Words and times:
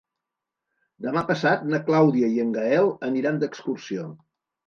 Demà 1.05 1.21
passat 1.31 1.67
na 1.73 1.81
Clàudia 1.89 2.31
i 2.37 2.41
en 2.45 2.55
Gaël 2.57 2.91
aniran 3.09 3.39
d'excursió. 3.43 4.09